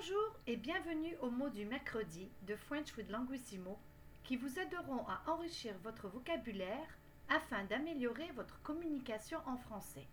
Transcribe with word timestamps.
Bonjour 0.00 0.34
et 0.46 0.56
bienvenue 0.56 1.14
aux 1.20 1.28
mots 1.28 1.50
du 1.50 1.66
mercredi 1.66 2.30
de 2.46 2.56
French 2.56 2.96
with 2.96 3.10
Languissimo 3.10 3.78
qui 4.24 4.36
vous 4.36 4.58
aideront 4.58 5.06
à 5.06 5.20
enrichir 5.26 5.74
votre 5.82 6.08
vocabulaire 6.08 6.88
afin 7.28 7.64
d'améliorer 7.64 8.30
votre 8.34 8.62
communication 8.62 9.40
en 9.46 9.58
français. 9.58 10.06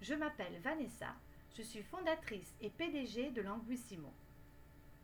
Je 0.00 0.14
m'appelle 0.14 0.58
Vanessa, 0.62 1.14
je 1.54 1.60
suis 1.60 1.82
fondatrice 1.82 2.54
et 2.62 2.70
PDG 2.70 3.30
de 3.32 3.42
Languissimo. 3.42 4.10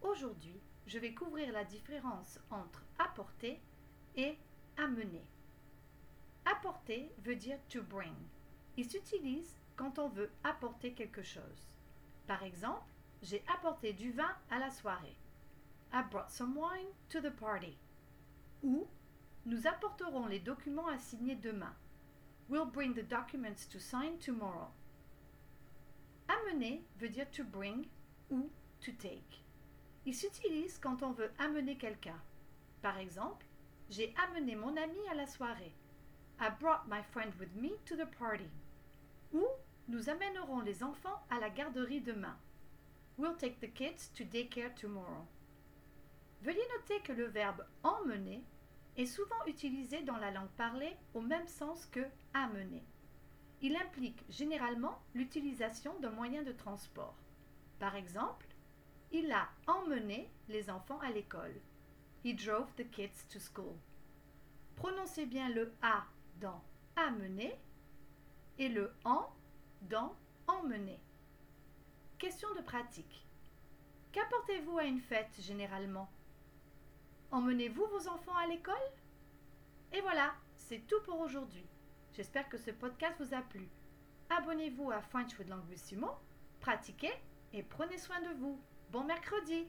Aujourd'hui, 0.00 0.58
je 0.86 0.98
vais 0.98 1.12
couvrir 1.12 1.52
la 1.52 1.64
différence 1.64 2.40
entre 2.50 2.82
apporter 2.98 3.60
et 4.16 4.38
amener. 4.78 5.26
Apporter 6.46 7.12
veut 7.18 7.36
dire 7.36 7.58
to 7.68 7.82
bring. 7.82 8.14
Il 8.78 8.90
s'utilise 8.90 9.54
quand 9.76 9.98
on 9.98 10.08
veut 10.08 10.30
apporter 10.44 10.94
quelque 10.94 11.22
chose. 11.22 11.68
Par 12.26 12.42
exemple, 12.42 12.93
j'ai 13.22 13.44
apporté 13.54 13.92
du 13.92 14.12
vin 14.12 14.34
à 14.50 14.58
la 14.58 14.70
soirée. 14.70 15.16
I 15.92 16.02
brought 16.10 16.30
some 16.30 16.56
wine 16.56 16.88
to 17.10 17.20
the 17.20 17.30
party. 17.30 17.76
Ou 18.62 18.86
nous 19.46 19.66
apporterons 19.66 20.26
les 20.26 20.40
documents 20.40 20.88
à 20.88 20.98
signer 20.98 21.36
demain. 21.36 21.74
We'll 22.48 22.66
bring 22.66 22.94
the 22.94 23.06
documents 23.06 23.66
to 23.70 23.78
sign 23.78 24.18
tomorrow. 24.18 24.68
Amener 26.28 26.82
veut 26.98 27.08
dire 27.08 27.30
to 27.32 27.44
bring 27.44 27.86
ou 28.30 28.50
to 28.80 28.92
take. 28.92 29.42
Il 30.06 30.14
s'utilise 30.14 30.78
quand 30.78 31.02
on 31.02 31.12
veut 31.12 31.30
amener 31.38 31.76
quelqu'un. 31.76 32.20
Par 32.82 32.98
exemple, 32.98 33.46
j'ai 33.88 34.14
amené 34.16 34.56
mon 34.56 34.76
ami 34.76 34.98
à 35.10 35.14
la 35.14 35.26
soirée. 35.26 35.74
I 36.40 36.50
brought 36.60 36.86
my 36.88 37.02
friend 37.12 37.32
with 37.38 37.54
me 37.54 37.70
to 37.86 37.96
the 37.96 38.06
party. 38.18 38.50
Ou 39.32 39.44
nous 39.88 40.08
amènerons 40.08 40.60
les 40.60 40.82
enfants 40.82 41.22
à 41.30 41.38
la 41.38 41.50
garderie 41.50 42.00
demain. 42.00 42.36
We'll 43.16 43.36
take 43.36 43.60
the 43.60 43.72
kids 43.72 44.10
to 44.14 44.24
daycare 44.24 44.74
tomorrow. 44.74 45.26
Veuillez 46.42 46.66
noter 46.76 47.00
que 47.00 47.12
le 47.12 47.26
verbe 47.26 47.64
emmener 47.82 48.42
est 48.96 49.06
souvent 49.06 49.44
utilisé 49.46 50.02
dans 50.02 50.16
la 50.16 50.30
langue 50.30 50.50
parlée 50.56 50.96
au 51.14 51.20
même 51.20 51.46
sens 51.46 51.86
que 51.86 52.04
amener. 52.32 52.82
Il 53.62 53.76
implique 53.76 54.24
généralement 54.28 55.00
l'utilisation 55.14 55.98
d'un 56.00 56.10
moyen 56.10 56.42
de 56.42 56.52
transport. 56.52 57.16
Par 57.78 57.94
exemple, 57.94 58.46
il 59.12 59.30
a 59.32 59.48
emmené 59.66 60.28
les 60.48 60.68
enfants 60.68 60.98
à 61.00 61.10
l'école. 61.10 61.54
He 62.24 62.34
drove 62.34 62.74
the 62.76 62.90
kids 62.90 63.26
to 63.30 63.38
school. 63.38 63.76
Prononcez 64.76 65.26
bien 65.26 65.48
le 65.50 65.72
a 65.82 66.04
dans 66.40 66.62
amener 66.96 67.56
et 68.58 68.68
le 68.68 68.92
en 69.04 69.28
dans 69.82 70.14
emmener. 70.48 70.98
Question 72.24 72.54
de 72.54 72.62
pratique. 72.62 73.26
Qu'apportez-vous 74.10 74.78
à 74.78 74.84
une 74.84 75.02
fête 75.02 75.38
généralement? 75.40 76.08
Emmenez-vous 77.30 77.84
vos 77.84 78.08
enfants 78.08 78.34
à 78.34 78.46
l'école? 78.46 78.74
Et 79.92 80.00
voilà, 80.00 80.32
c'est 80.56 80.86
tout 80.86 81.02
pour 81.04 81.20
aujourd'hui. 81.20 81.66
J'espère 82.14 82.48
que 82.48 82.56
ce 82.56 82.70
podcast 82.70 83.16
vous 83.20 83.34
a 83.34 83.42
plu. 83.42 83.68
Abonnez-vous 84.30 84.90
à 84.90 85.02
French 85.02 85.38
with 85.38 85.50
Languissimo, 85.50 86.12
pratiquez 86.60 87.12
et 87.52 87.62
prenez 87.62 87.98
soin 87.98 88.22
de 88.22 88.32
vous. 88.38 88.58
Bon 88.90 89.04
mercredi 89.04 89.66